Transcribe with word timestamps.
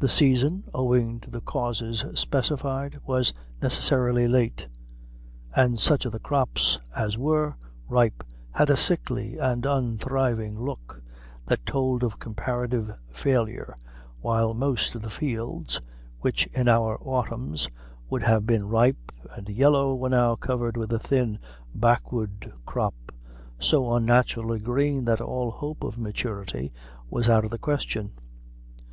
The 0.00 0.08
season, 0.08 0.64
owing 0.74 1.20
to 1.20 1.30
the 1.30 1.40
causes 1.40 2.04
specified, 2.16 2.98
was 3.06 3.32
necessarily 3.62 4.26
late, 4.26 4.66
and 5.54 5.78
such 5.78 6.04
of 6.04 6.10
the 6.10 6.18
crops 6.18 6.80
as 6.96 7.16
were, 7.16 7.54
ripe 7.88 8.24
had 8.50 8.68
a 8.68 8.76
sickly 8.76 9.38
and 9.38 9.64
unthriving 9.64 10.58
look, 10.58 11.00
that 11.46 11.64
told 11.64 12.02
of 12.02 12.18
comparative 12.18 12.90
failure, 13.12 13.76
while 14.20 14.54
most 14.54 14.96
of 14.96 15.02
the 15.02 15.08
fields 15.08 15.80
which, 16.18 16.48
in 16.48 16.66
our 16.66 16.98
autumns, 17.00 17.68
would 18.10 18.24
have 18.24 18.44
been 18.44 18.66
ripe 18.68 19.12
and 19.36 19.48
yellow, 19.48 19.94
were 19.94 20.08
now 20.10 20.34
covered 20.34 20.76
with 20.76 20.92
a 20.92 20.98
thin, 20.98 21.38
backward 21.72 22.52
crop, 22.66 23.12
so 23.60 23.92
unnaturally 23.94 24.58
green 24.58 25.04
that 25.04 25.20
all 25.20 25.52
hope 25.52 25.84
of 25.84 25.96
maturity 25.96 26.72
was 27.08 27.28
out 27.28 27.44
of 27.44 27.52
the 27.52 27.56
question. 27.58 28.10